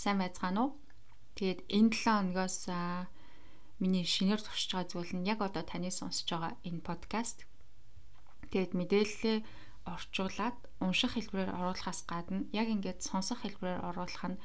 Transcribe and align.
сайн 0.00 0.16
байцгаана 0.16 0.60
уу? 0.64 0.70
Тэгээд 1.36 1.60
энэ 1.68 1.92
7 1.92 2.32
хоногоос 2.32 2.58
миний 3.84 4.04
шинээр 4.08 4.40
туршиж 4.40 4.72
байгаа 4.72 4.88
зүйл 4.88 5.12
нь 5.16 5.28
яг 5.28 5.44
одоо 5.44 5.64
таны 5.64 5.92
сонсож 5.92 6.28
байгаа 6.32 6.52
энэ 6.68 6.80
подкаст. 6.88 7.44
Тэгээд 8.48 8.72
мэдээлэлээ 8.80 9.38
орчуулад 9.92 10.56
унших 10.80 11.12
хэлбэрээр 11.16 11.52
оруулахаас 11.52 12.00
гадна 12.08 12.48
яг 12.56 12.68
ингээд 12.72 13.00
сонсох 13.04 13.44
хэлбэрээр 13.44 13.84
оруулах 13.88 14.24
нь 14.32 14.40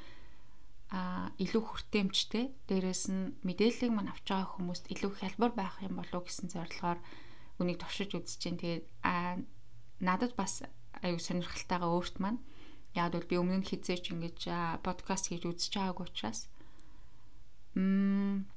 а 0.92 1.32
илүү 1.42 1.62
хүртээмжтэй 1.66 2.44
дээрэс 2.68 3.04
нь 3.10 3.34
мэдээллийг 3.42 3.92
мань 3.96 4.12
авч 4.12 4.28
байгаа 4.28 4.54
хүмүүст 4.54 4.86
илүү 4.94 5.12
хялбар 5.18 5.52
байх 5.56 5.74
юм 5.82 5.98
болов 5.98 6.22
гэсэн 6.24 6.46
зорилгоор 6.54 7.00
үнийг 7.58 7.78
туршиж 7.82 8.14
үзэж 8.14 8.38
чинь 8.38 8.60
тэгээд 8.60 8.84
а 9.02 9.40
надад 9.98 10.32
бас 10.38 10.62
аюу 11.02 11.18
сонирхолтойгоо 11.18 11.90
өөрт 11.90 12.16
маань 12.22 12.38
яг 12.96 13.12
бол 13.12 13.30
би 13.30 13.36
өмнө 13.36 13.58
нь 13.60 13.68
хизээч 13.68 14.04
ингэж 14.12 14.40
подкаст 14.86 15.28
хийж 15.28 15.44
үзэж 15.44 15.72
байгаагүй 15.76 16.06
учраас 16.08 16.40
м 17.76 18.48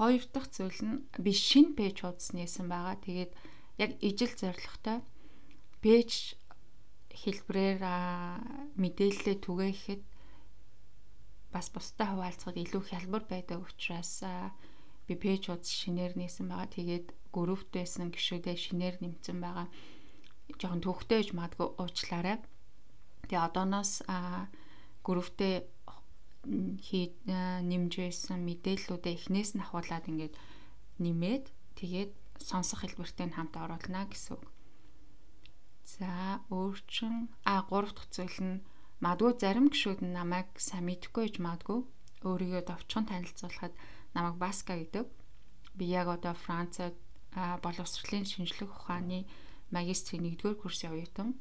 хоёр 0.00 0.24
дахь 0.32 0.48
зүйл 0.48 0.80
нь 0.80 1.04
би 1.24 1.32
шинэ 1.32 1.76
пэйж 1.78 1.96
хуудсан 2.02 2.40
нэсэн 2.40 2.66
байгаа. 2.72 2.96
Тэгээд 3.04 3.32
яг 3.84 3.90
ижил 4.00 4.32
зоригтой 4.40 4.98
пэйж 5.84 6.40
хэлбэрээр 7.20 7.80
мэдээлэлээ 8.80 9.36
түгээхэд 9.44 10.02
бас 11.52 11.66
бусдаа 11.74 12.14
хуваалцахад 12.14 12.56
илүү 12.56 12.82
хялбар 12.86 13.24
байдаг 13.28 13.58
учраас 13.60 14.24
би 15.06 15.14
пэйж 15.18 15.42
хуудас 15.50 15.72
шинээр 15.80 16.14
нээсэн 16.16 16.46
байгаа. 16.48 16.68
Тэгээд 16.76 17.06
группт 17.34 17.68
байсан 17.74 18.14
гişүүдээ 18.14 18.56
шинээр 18.56 18.96
нэмсэн 19.02 19.38
байгаа. 19.42 19.66
Жохон 20.60 20.80
төвхтэй 20.82 21.18
гэж 21.22 21.30
магадгүй 21.34 21.68
уучлаарай. 21.78 22.38
Тэгээ 23.28 23.46
одооноос 23.46 24.02
групптээ 25.04 25.54
хий 26.80 27.12
нэмж 27.26 27.92
байсан 28.00 28.40
мэдээллүүдээ 28.48 29.14
эхнээс 29.16 29.50
нь 29.56 29.64
ахуулаад 29.64 30.08
ингээд 30.08 30.34
нэмээд 31.04 31.44
тэгээд 31.76 32.12
сонсох 32.40 32.80
хэлбэртэй 32.84 33.28
хамт 33.36 33.54
оруулна 33.60 34.08
гэсэн 34.08 34.40
үг. 34.40 34.44
За 35.84 36.40
өөрчн 36.48 37.28
а 37.44 37.60
гурав 37.68 37.92
дахь 37.92 38.08
зүйл 38.14 38.38
нь 38.40 38.62
магадгүй 39.04 39.32
зарим 39.36 39.66
гişүүд 39.68 40.00
нь 40.04 40.16
намайг 40.16 40.48
сайн 40.56 40.88
мэдэхгүй 40.88 41.24
гэж 41.28 41.36
магадгүй 41.44 41.80
өөрийгөө 42.24 42.62
довчхон 42.64 43.04
танилцуулахад 43.08 43.74
намайг 44.14 44.36
Баска 44.40 44.76
гэдэг. 44.76 45.06
Би 45.76 45.84
яг 45.88 46.08
одоо 46.08 46.34
Францад 46.44 46.94
боловсролын 47.64 48.24
шинжлэх 48.24 48.70
ухааны 48.72 49.28
магистрийн 49.70 50.24
1-р 50.36 50.56
курсын 50.58 50.92
оюутан 50.92 51.38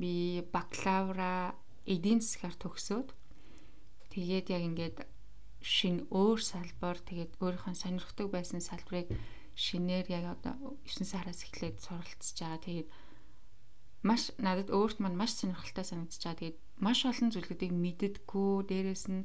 би 0.00 0.42
бакалавра 0.54 1.54
эдийн 1.86 2.20
засгаар 2.20 2.56
төгсөөд 2.58 3.08
тэгээд 4.12 4.46
яг 4.50 4.62
ингээд 4.68 4.96
шин 5.64 6.04
өөр 6.12 6.40
салбар 6.44 6.98
тэгээд 7.00 7.40
өөрийнхөө 7.40 7.74
сонирхдаг 7.74 8.28
байсан 8.28 8.60
салбарыг 8.60 9.08
шинээр 9.54 10.06
яг 10.10 10.24
одоо 10.34 10.76
9 10.84 11.06
сараас 11.06 11.46
эхлээд 11.46 11.78
суралцж 11.78 12.34
байгаа. 12.34 12.58
Тэгээд 12.66 12.88
маш 14.02 14.34
надад 14.36 14.68
өөрт 14.74 14.98
мань 14.98 15.14
маш 15.14 15.38
сонирхолтой 15.38 15.86
санагдаж 15.86 16.18
байгаа. 16.20 16.40
Тэгээд 16.42 16.58
маш 16.82 16.98
олон 17.06 17.30
зүйлүүдийг 17.30 17.72
мэддэггүй, 17.72 18.52
дээрэс 18.68 19.06
нь 19.14 19.22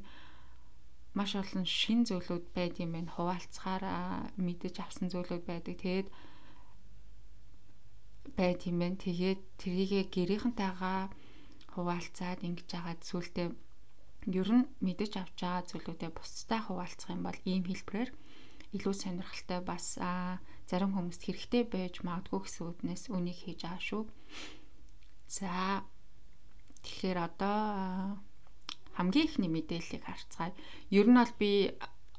маш 1.18 1.34
олон 1.34 1.66
шин 1.66 2.06
зүйлүүд 2.06 2.46
байд 2.54 2.78
юм 2.78 2.94
байна. 2.94 3.10
Хуваалцахаар 3.10 3.84
мэдэж 4.38 4.74
авсан 4.78 5.10
зүйлүүд 5.10 5.44
байдаг. 5.50 5.74
Тэгээд 5.82 6.08
байт 8.38 8.66
юм 8.70 8.78
байна. 8.82 8.98
Тэгээд 9.00 9.40
тэрийгэ 9.62 10.00
гэрийнхэнтэйгаа 10.14 11.00
хуваалцаад 11.74 12.40
ингэж 12.46 12.68
байгаа 12.70 12.96
зүйлдээ 12.98 13.48
ер 14.28 14.50
нь 14.52 14.68
мэдэж 14.84 15.12
авч 15.16 15.36
байгаа 15.40 15.64
зүйлүүдээ 15.70 16.10
бусдаа 16.12 16.60
хуваалцах 16.66 17.14
юм 17.16 17.22
бол 17.24 17.38
ийм 17.48 17.64
хэлбэрээр 17.64 18.10
илүү 18.76 18.94
сонирхолтой 18.94 19.60
бас 19.64 19.96
зарим 20.68 20.92
хүмүүст 20.94 21.22
хэрэгтэй 21.24 21.64
байж 21.66 21.94
магадгүй 22.06 22.40
гэсэн 22.44 22.64
үднээс 22.70 23.04
үнийг 23.10 23.38
хийж 23.42 23.60
байгаа 23.64 23.82
шүү. 23.82 24.02
За 25.26 25.82
тэгэхээр 26.84 27.18
одоо 27.28 27.58
хамгийн 28.94 29.26
ихний 29.26 29.50
мэдээллийг 29.50 30.02
харцгаая. 30.06 30.54
Ер 30.90 31.06
нь 31.10 31.18
бол 31.18 31.34
би 31.42 31.52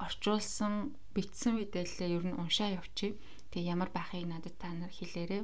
орчуулсан 0.02 0.74
бичсэн 1.16 1.54
мэдээллээ 1.60 2.10
ер 2.18 2.26
нь 2.28 2.40
уншаа 2.42 2.70
явчих. 2.80 3.16
Тэгээ 3.52 3.72
ямар 3.76 3.90
байхыг 3.94 4.26
надад 4.28 4.56
та 4.60 4.74
нар 4.74 4.92
хэлээрэй 4.92 5.44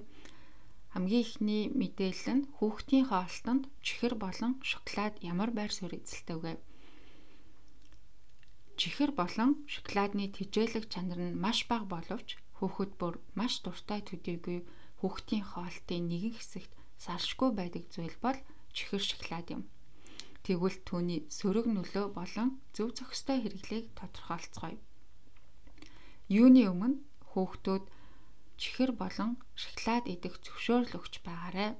хамгийн 0.97 1.21
ихний 1.29 1.63
мэдээлэл 1.77 2.41
нь 2.41 2.47
хүүхдийн 2.57 3.05
хоолтонд 3.13 3.69
чихэр 3.85 4.17
болон 4.17 4.57
шоколад 4.65 5.13
ямар 5.21 5.53
байр 5.53 5.69
суурь 5.69 6.01
эзэлдэг 6.01 6.37
вэ? 6.41 6.53
Чихэр 8.81 9.13
болон 9.13 9.61
шоколадны 9.69 10.25
тижээлэг 10.33 10.89
чанар 10.89 11.21
нь 11.21 11.37
маш 11.37 11.69
бага 11.69 11.85
боловч 11.85 12.41
хүүхэд 12.57 12.91
бүр 12.97 13.21
маш 13.37 13.61
дуртай 13.61 14.01
төдийгүй 14.09 14.65
хүүхдийн 14.97 15.45
хоолтын 15.45 16.09
нэгэн 16.09 16.33
хэсэгт 16.33 16.73
салшгүй 16.97 17.49
байдаг 17.53 17.83
зүйл 17.93 18.17
бол 18.25 18.39
чихэр 18.73 19.03
шоколад 19.05 19.47
юм. 19.53 19.69
Тэгвэл 20.41 20.81
түүний 20.81 21.29
сөрөг 21.29 21.69
нөлөө 21.77 22.05
болон 22.17 22.57
зөв 22.73 22.97
зохистой 22.97 23.37
хэрэглээг 23.45 23.85
тодорхойлцгоё. 23.93 24.81
Юуны 26.41 26.61
өмнө 26.73 26.97
хүүхдүүд 27.37 27.85
чихэр 28.61 28.91
болон 28.97 29.37
шоколад 29.53 30.05
идэх 30.09 30.41
зөвшөөрөл 30.41 30.97
өгч 30.97 31.13
байгаарэ. 31.23 31.77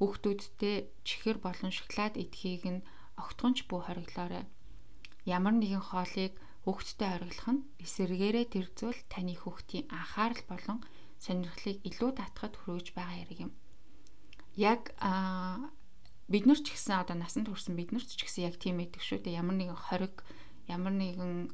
Хүүхдүүдтэй 0.00 0.76
чихэр 1.04 1.38
болон 1.44 1.70
шоколад 1.70 2.14
идэхийг 2.16 2.64
нь 2.64 2.86
огтхонч 3.20 3.68
бүү 3.68 3.80
хориглоорой. 3.86 4.44
Ямар 5.28 5.54
нэгэн 5.60 5.84
хоолыг 5.84 6.32
хүүхдтэй 6.64 7.08
хориглох 7.12 7.48
нь 7.52 7.66
эсэргээрээ 7.84 8.46
тэр 8.52 8.66
зүйл 8.78 9.00
таны 9.12 9.34
хүүхдийн 9.36 9.88
анхаарал 9.92 10.42
болон 10.48 10.78
сонирхлыг 11.20 11.82
илүү 11.88 12.10
татахад 12.16 12.54
хүргэж 12.56 12.86
байгаа 12.94 13.16
хэрэг 13.18 13.38
юм. 13.46 13.52
Яг 14.56 14.94
аа 15.02 15.72
бид 16.28 16.44
нар 16.46 16.60
ч 16.60 16.76
гэсэн 16.76 17.00
одоо 17.02 17.16
насанд 17.16 17.48
хүрсэн 17.48 17.74
бид 17.74 17.90
нар 17.90 18.04
ч 18.04 18.20
гэсэн 18.20 18.46
яг 18.48 18.56
тийм 18.60 18.78
байдаг 18.78 19.02
шүү 19.02 19.24
дээ. 19.24 19.40
Ямар 19.40 19.56
нэгэн 19.56 19.80
хориг, 19.80 20.16
ямар 20.68 20.92
нэгэн 20.92 21.48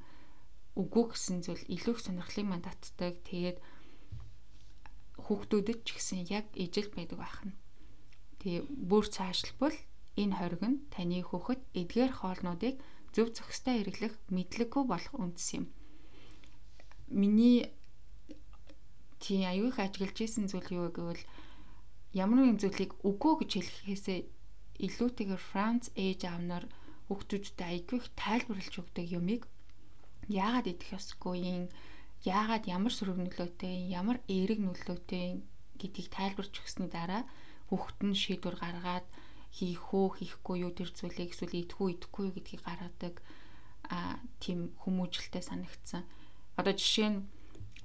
үгүй 0.74 1.04
гэсэн 1.14 1.46
зүйл 1.46 1.62
илүү 1.70 1.94
сонирхлыг 2.02 2.46
мань 2.50 2.66
татдаг. 2.66 3.22
Тэгээд 3.22 3.62
хүүхдүүдэд 5.24 5.78
ч 5.86 5.88
гэсэн 5.96 6.20
яг 6.28 6.46
ижил 6.52 6.88
байдаг 6.92 7.18
байна. 7.20 7.52
Тэгээ 8.40 8.62
бүр 8.68 9.04
цаашлбал 9.08 9.76
энэ 10.20 10.36
хориг 10.38 10.62
нь 10.62 10.82
таны 10.92 11.24
хүүхэд 11.24 11.60
эдгээр 11.80 12.12
хоолнуудыг 12.20 12.76
зөв 13.14 13.32
зохистой 13.32 13.80
хэрэглэх 13.80 14.14
мэдлэггүй 14.28 14.84
болох 14.84 15.14
үндэс 15.16 15.48
юм. 15.58 15.66
Миний 17.08 17.72
тий 19.22 19.42
аюу 19.48 19.72
их 19.72 19.78
ажиглаж 19.80 20.18
исэн 20.20 20.46
зүйл 20.52 20.68
юу 20.76 20.88
гэвэл 20.92 21.22
ямар 22.12 22.38
нэгэн 22.44 22.60
зүйлийг 22.60 22.92
үгүй 23.00 23.34
гэж 23.40 23.50
хэлэхээсээ 23.56 24.20
илүүтэйгээр 24.86 25.42
Франц 25.50 25.84
ээж 25.96 26.20
аав 26.28 26.42
нар 26.44 26.64
хүүхдүүдтэй 27.08 27.68
аягүй 27.72 27.98
их 28.02 28.06
тайлбарлаж 28.18 28.74
өгдөг 28.82 29.06
юмыг 29.18 29.42
яагаад 30.28 30.66
идэх 30.72 30.90
ёсгүй 30.98 31.36
юм 31.40 31.64
яагаад 32.24 32.64
ямар 32.66 32.92
сөрөг 32.92 33.20
нөлөөтэй, 33.20 33.92
ямар 33.92 34.18
эерэг 34.28 34.60
нөлөөтэй 34.64 35.44
гэдгийг 35.76 36.08
тайлбарч 36.08 36.56
өгсөний 36.64 36.88
дараа 36.88 37.22
хүүхэд 37.68 38.00
нь 38.08 38.16
шийдвэр 38.16 38.56
гаргаад 38.56 39.06
хийх 39.52 39.92
үү, 39.92 40.18
хийхгүй 40.18 40.56
юу 40.64 40.72
тэр 40.72 40.90
зүйлийг 40.90 41.36
эсвэл 41.36 41.60
идэхгүй 41.60 41.88
идэхгүй 41.94 42.22
юу 42.26 42.34
гэдгийг 42.34 42.62
гаргадаг 42.64 43.20
а 43.92 44.18
тийм 44.40 44.72
хүмүүжлэлтэй 44.82 45.44
санагдсан. 45.44 46.02
Одоо 46.56 46.72
жишээ 46.72 47.10
нь 47.12 47.20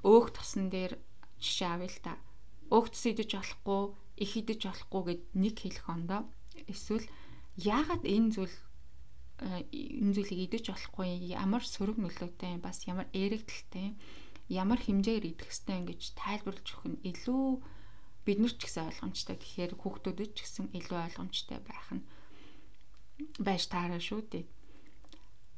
өөх 0.08 0.32
тосон 0.32 0.72
дээр 0.72 0.96
жишээ 1.44 1.70
авъя 1.76 1.92
л 1.92 2.00
та. 2.00 2.14
Өөх 2.72 2.90
тос 2.96 3.04
идэж 3.12 3.36
болохгүй, 3.36 3.82
их 4.24 4.32
идэж 4.40 4.62
болохгүй 4.66 5.02
гэд 5.04 5.22
нэг 5.36 5.56
хэлэх 5.60 5.86
ондоо 5.92 6.22
эсвэл 6.72 7.06
яагаад 7.60 8.04
энэ 8.08 8.30
зүйл 8.36 8.56
энэ 9.40 10.14
зүйлийг 10.16 10.40
идэж 10.48 10.66
болохгүй 10.72 11.36
ямар 11.36 11.64
сөрөг 11.64 11.98
нөлөөтэй 12.00 12.60
бас 12.60 12.84
ямар 12.88 13.08
эерэгдэлтэй 13.16 13.96
ямар 14.50 14.82
хэмжээгээр 14.82 15.30
идэх 15.38 15.48
хэвтэй 15.50 15.78
ингэж 15.80 16.02
тайлбарлаж 16.18 16.68
өгөх 16.74 16.86
нь 16.90 17.02
илүү 17.06 17.46
бид 18.26 18.38
нар 18.42 18.54
ч 18.54 18.62
гэсэн 18.66 18.90
ойлгомжтой. 18.90 19.38
Тэгэхээр 19.38 19.72
хүүхдүүдэд 19.78 20.32
ч 20.34 20.38
гэсэн 20.44 20.66
илүү 20.74 21.00
ойлгомжтой 21.06 21.60
байх 21.62 21.88
нь 21.94 22.04
байж 23.46 23.64
таараа 23.70 24.02
шүү 24.02 24.22
дээ. 24.32 24.46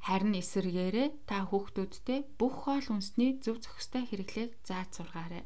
Харин 0.02 0.34
эсэргээрээ 0.42 1.08
та 1.30 1.46
хүүхдүүдтэй 1.46 2.20
бүх 2.40 2.66
хоол 2.66 2.86
хүнсний 2.90 3.38
зөв 3.44 3.62
зохистой 3.62 4.04
хэрэглээг 4.10 4.52
зааж 4.66 4.90
сургаарай. 4.98 5.46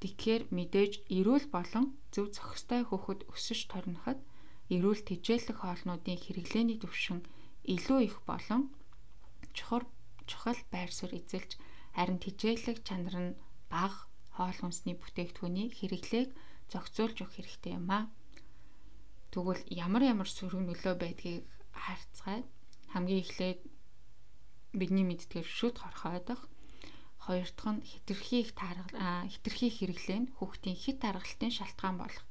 Тэгэхээр 0.00 0.42
мэдээж 0.48 0.92
эрүүл 1.12 1.46
болон 1.52 1.92
зөв 2.08 2.32
зохистой 2.32 2.88
хүүхэд 2.88 3.28
өсөж 3.32 3.60
торноход 3.68 4.20
эрүүл 4.72 5.02
тэжээлэх 5.04 5.60
хоолнуудын 5.60 6.18
хэрэглээний 6.24 6.80
түвшин 6.80 7.20
илүү 7.74 8.00
их 8.08 8.16
болон 8.24 8.72
чухал 9.56 9.84
чухал 10.24 10.60
байр 10.72 10.90
суурь 10.92 11.18
эзэлж 11.20 11.60
харин 11.96 12.20
тижээлэг 12.20 12.84
чанар 12.84 13.16
нь 13.16 13.38
бага 13.72 14.04
хоол 14.36 14.58
хүнсний 14.60 14.96
бүтээгдэхүүний 15.00 15.72
хэрэглээг 15.72 16.28
зохицуулж 16.68 17.16
өгөх 17.24 17.34
хэрэгтэй 17.40 17.72
юм 17.80 17.88
аа. 17.88 18.04
Тэгвэл 19.32 19.64
ямар 19.72 20.02
ямар 20.12 20.28
сөрөг 20.28 20.60
нөлөө 20.60 20.94
байдгийг 21.00 21.48
харцгаая. 21.72 22.44
хамгийн 22.92 23.24
эхлээд 23.24 23.60
бидний 24.76 25.04
мэддгээр 25.08 25.48
шүд 25.56 25.76
хорхоо 25.80 26.10
байдаг. 26.12 26.40
Хоёр 27.24 27.48
дахь 27.48 27.72
нь 27.74 27.86
хитрхи 27.90 28.36
их 28.44 28.52
тааргал 28.60 28.92
хитрхи 29.32 29.68
хэрэглээ 29.72 30.18
нь 30.20 30.30
хүүхдийн 30.36 30.76
хит 30.76 31.00
таргалтын 31.00 31.52
шалтгаан 31.56 31.96
болох. 31.98 32.24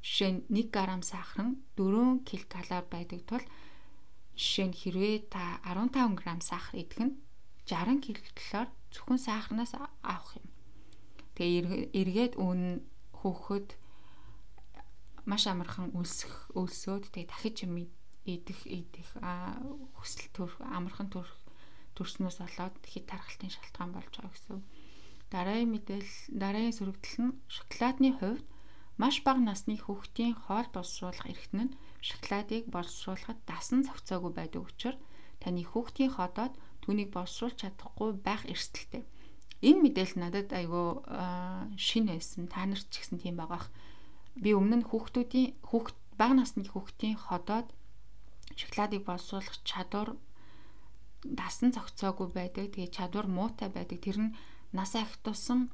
Жишээ 0.00 0.30
нь 0.32 0.40
1 0.48 0.72
г 0.72 0.76
сахар 1.04 1.40
нь 1.44 1.54
4 1.76 2.24
ккал 2.24 2.88
байдаг 2.88 3.20
тул 3.28 3.44
жишээ 4.40 4.66
нь 4.72 4.78
хэрвээ 4.80 5.16
та 5.28 5.60
15 5.68 6.16
г 6.16 6.24
сахар 6.40 6.74
идэх 6.82 7.00
нь 7.04 7.14
60 7.70 8.18
ккал 8.34 8.70
зөвхөн 8.90 9.20
сахарнаас 9.22 9.72
авах 10.02 10.34
юм. 10.36 10.46
Тэгээ 11.38 11.94
эргээд 11.94 12.34
үн 12.36 12.82
хөөхөд 13.14 13.78
маш 15.30 15.46
амархан 15.46 15.94
өлсөх 15.94 16.50
өлсөөд 16.58 17.14
тэгээ 17.14 17.30
дахиж 17.30 17.56
юм 17.64 17.86
идэх 18.26 18.60
идэх 18.66 19.08
хүсэл 19.96 20.28
төрөх 20.34 20.58
амархан 20.60 21.08
төрөх 21.12 21.38
төрснөөс 21.94 22.38
болоод 22.42 22.76
хит 22.86 23.06
тархалтын 23.10 23.54
шалтгаан 23.54 23.90
болж 23.94 24.12
байгаа 24.16 24.32
гэсэн. 24.34 24.60
Дараагийн 25.30 25.72
мэдээлэл 25.72 26.18
дараагийн 26.42 26.76
сөрөгдөл 26.76 27.18
нь 27.22 27.38
шоколадны 27.46 28.10
хувьд 28.18 28.44
маш 29.00 29.16
бага 29.24 29.40
насны 29.40 29.78
хүүхдийн 29.78 30.34
хоол 30.34 30.68
боловсруулах 30.74 31.26
эрхтэн 31.32 31.70
нь 31.70 31.76
шоколадыг 32.08 32.64
боловсруулахад 32.74 33.38
дасан 33.46 33.80
зохицоогүй 33.86 34.32
байдаг 34.34 34.62
учраас 34.66 35.00
таны 35.42 35.62
хүүхдийн 35.64 36.12
ходоод 36.16 36.52
түүнийг 36.82 37.10
боловсруулж 37.12 37.56
чадахгүй 37.60 38.10
байх 38.16 38.42
эрсдэлтэй. 38.48 39.04
Энэ 39.60 39.80
мэдээлэл 39.84 40.20
надад 40.20 40.48
айгүй 40.56 41.04
шин 41.76 42.08
байсан. 42.08 42.48
Та 42.48 42.64
нарт 42.64 42.88
ч 42.88 43.04
гэсэн 43.04 43.20
тийм 43.20 43.36
байгаах. 43.36 43.68
Би 44.40 44.56
өмнө 44.56 44.80
нь 44.80 44.88
хүүхдүүдийн 44.88 45.60
хүүхд 45.68 45.96
бага 46.16 46.34
насны 46.40 46.64
хүүхдийн 46.64 47.20
ходоод 47.20 47.68
шоколадыг 48.56 49.04
боловсруулах 49.04 49.56
чадвар 49.68 50.16
дасан 51.24 51.76
зохицоогүй 51.76 52.28
байдаг. 52.32 52.72
Тэгээ 52.72 52.96
чадвар 52.96 53.28
муутай 53.28 53.68
байдаг. 53.68 54.00
Тэр 54.00 54.18
нь 54.24 54.36
нас 54.72 54.96
их 54.96 55.12
тусам 55.20 55.68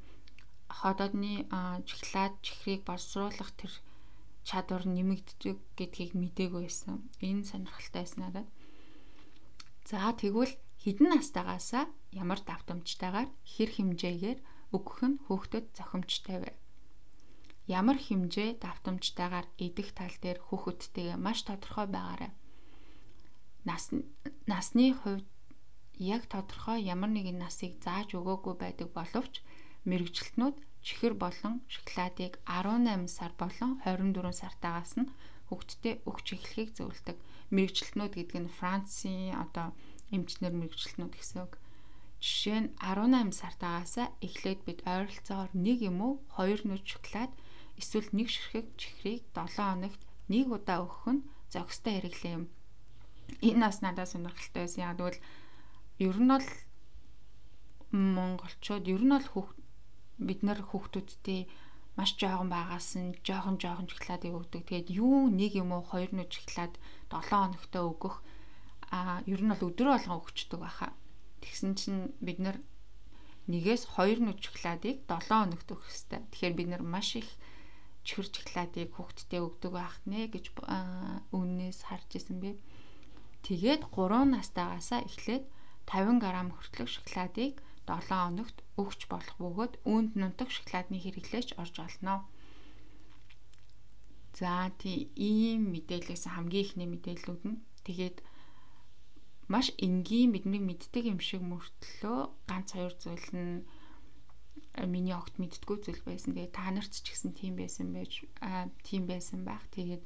ходоодны 0.67 1.47
шоколад 1.87 2.35
чихрийг 2.43 2.83
боловсруулах 2.83 3.51
тэр 3.55 3.71
чадвар 4.43 4.83
нэмэгддэг 4.83 5.59
гэдгийг 5.79 6.13
мдээгүй 6.19 6.67
байсан. 6.67 7.07
Энэ 7.23 7.47
сонирхолтой 7.47 8.03
байсан 8.03 8.21
надад. 8.23 8.47
За 9.87 10.11
тэгвэл 10.11 10.55
хідэн 10.87 11.19
настайгаасаа 11.19 11.91
ямар 12.15 12.39
давтамжтайгаар 12.47 13.27
хэр 13.43 13.71
хэмжээгээр 13.75 14.39
өгөх 14.71 14.99
нь 15.03 15.19
хүүхдэд 15.27 15.75
зохимжтой 15.75 16.39
вэ? 16.47 16.53
Ямар 17.67 17.99
хэмжээ 17.99 18.63
давтамжтайгаар 18.63 19.51
идэх 19.59 19.91
тал 19.99 20.15
дээр 20.23 20.39
хүүхэдтэйгээ 20.47 21.19
маш 21.19 21.43
тодорхой 21.43 21.91
байгаарай. 21.91 22.31
Нас 23.67 23.91
насны 24.47 24.95
хувьд 24.95 25.27
яг 25.99 26.31
тодорхой 26.31 26.87
ямар 26.87 27.11
нэгэн 27.11 27.43
насыг 27.43 27.83
зааж 27.83 28.15
өгөөгүй 28.15 28.55
байдаг 28.55 28.89
боловч 28.95 29.43
мэрэгчлэтнүүд 29.91 30.57
чихэр 30.87 31.19
болон 31.19 31.67
шоколадыг 31.67 32.39
18 32.47 33.11
сар 33.11 33.35
болон 33.35 33.83
24 33.83 34.31
сартаагаас 34.31 34.95
нь 35.03 35.11
хүүхдэд 35.51 36.07
өгч 36.07 36.27
эхлэхийг 36.39 36.71
зөвлөдөг. 36.79 37.19
Мэрэгчлэтнүүд 37.51 38.13
гэдэг 38.15 38.39
нь 38.39 38.55
Францын 38.55 39.35
одоо 39.35 39.75
эмчнэр 40.15 40.55
мэрэгчлэтнүүд 40.57 41.15
гэсэн 41.17 41.39
үг. 41.45 41.53
Жишээ 42.23 42.59
нь 42.63 42.69
18 42.81 43.33
сартаагаас 43.37 43.95
эхлээд 44.27 44.61
бид 44.65 44.81
ойролцоогоор 44.89 45.51
1 45.53 45.89
юм 45.91 45.99
уу 46.01 46.15
2 46.39 46.65
нүд 46.69 46.85
шоколад 46.87 47.33
эсвэл 47.81 48.09
1 48.15 48.27
ширхэг 48.35 48.67
чихрийг 48.81 49.23
7 49.37 49.53
хоногт 49.53 50.01
нэг 50.33 50.47
удаа 50.49 50.79
өгөх 50.87 51.05
нь 51.13 51.27
зохистой 51.53 52.01
хэрэглээ 52.01 52.35
юм. 52.39 52.45
Энэ 53.45 53.63
бас 53.69 53.79
надад 53.85 54.09
сонирхолтой 54.09 54.63
байсан. 54.65 54.83
Яг 54.87 54.97
тэгвэл 54.97 55.21
ер 56.09 56.17
нь 56.23 56.31
бол 56.33 56.49
монголчууд 57.93 58.85
ер 58.95 59.03
нь 59.05 59.15
бол 59.15 59.29
хүүхд 59.33 59.59
бид 60.27 60.41
нар 60.47 60.61
хүүхдүүдтэй 60.65 61.41
маш 61.97 62.11
жоохон 62.21 62.49
байгаас 62.53 62.97
нь 62.97 63.17
жоохон 63.27 63.57
жоохон 63.63 63.89
шоколадыг 63.93 64.33
өгдөг. 64.39 64.63
Тэгээд 64.65 64.89
юу 65.05 65.29
нэг 65.29 65.53
юм 65.63 65.71
уу 65.77 65.85
хоёр 65.85 66.11
нүд 66.13 66.31
шоколад 66.33 66.73
7 67.13 67.29
хоногтой 67.29 67.85
өгөх 67.91 68.17
а 68.91 69.23
ер 69.27 69.41
нь 69.43 69.51
бол 69.51 69.69
өдрөө 69.71 69.93
болгон 69.95 70.21
өгчдөг 70.23 70.61
байхаа. 70.63 70.93
Тэгсэн 71.43 71.73
чинь 71.79 72.03
бид 72.23 72.39
нэгээс 73.47 73.85
хоёр 73.95 74.19
нүд 74.23 74.43
шоколадыг 74.43 75.07
7 75.07 75.31
хоногт 75.31 75.69
өгөх 75.71 75.87
хэрэгтэй. 75.87 76.21
Тэгэхээр 76.31 76.55
бид 76.59 76.69
нар 76.71 76.83
маш 76.83 77.15
их 77.15 77.31
чихэр 78.07 78.27
шоколадыг 78.31 78.91
хүүхдтэй 78.95 79.41
өгдөг 79.43 79.73
байх 79.75 79.97
нэ 80.11 80.31
гэж 80.35 80.55
өмнөөс 81.31 81.81
харж 81.87 82.11
исэн 82.19 82.39
би. 82.43 82.59
Тэгээд 83.47 83.83
3 83.95 84.35
настайгаасаа 84.35 85.07
эхлээд 85.07 85.45
50 85.87 86.19
г 86.23 86.27
хүртэлх 86.51 86.91
шоколадыг 86.91 87.63
7 87.87 88.11
хоногт 88.11 88.59
өгч 88.83 89.01
болох 89.07 89.37
бөгөөд 89.39 89.75
үүнд 89.87 90.13
нунтаг 90.19 90.51
шоколадны 90.51 90.99
хэрэглээч 90.99 91.55
орж 91.63 91.75
олно. 91.87 92.27
За 94.35 94.75
тий 94.83 95.07
ийм 95.15 95.71
мэдээлэлээс 95.71 96.27
хамгийн 96.27 96.65
ихний 96.67 96.89
мэдээллүүд 96.91 97.43
нь 97.47 97.63
тэгээд 97.87 98.19
маш 99.53 99.71
энгийн 99.79 100.35
бидний 100.35 100.63
мэддэг 100.63 101.05
юм 101.07 101.21
шиг 101.23 101.43
мөртлөө 101.47 102.19
ганц 102.51 102.69
хоёр 102.75 102.95
зүйл 102.99 103.29
нь 103.31 103.63
э, 104.75 104.87
миний 104.91 105.15
огт 105.15 105.39
мэддггүй 105.39 105.79
зүйл 105.87 106.03
байсан. 106.03 106.35
Тэгээд 106.35 106.57
та 106.59 106.67
нарт 106.75 106.91
ч 106.91 107.07
гэсэн 107.07 107.31
тийм 107.39 107.55
байсан 107.55 107.95
байж 107.95 108.27
тийм 108.83 109.07
байсан 109.07 109.47
байх. 109.47 109.63
Тэгээд 109.71 110.03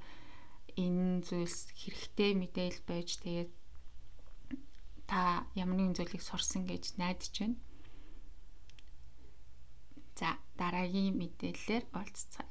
энэ 0.76 1.24
зүйлс 1.24 1.72
хэрэгтэй 1.80 2.30
мэдээлэл 2.36 2.84
байж 2.84 3.08
тэгээд 3.24 3.50
та 5.10 5.48
ямар 5.56 5.76
нэгэн 5.76 5.96
зүйлийг 5.96 6.22
сурсан 6.22 6.68
гэж 6.68 7.00
найдаж 7.00 7.34
байна. 7.40 7.58
За 10.20 10.36
дараагийн 10.60 11.16
мэдээллээр 11.16 11.84
уулзцгаая. 11.96 12.49